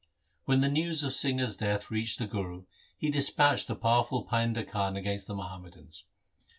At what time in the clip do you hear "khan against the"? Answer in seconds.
4.67-5.35